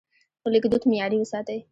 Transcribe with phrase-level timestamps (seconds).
[0.53, 1.59] لیکدود معیاري وساتئ.